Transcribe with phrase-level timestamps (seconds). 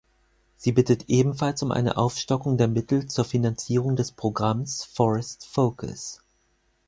[0.57, 6.23] Sie bittet ebenfalls um eine Aufstockung der Mittel zur Finanzierung des Programms Forest Focus.